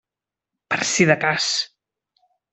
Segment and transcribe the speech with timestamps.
[0.73, 1.51] Per si de cas.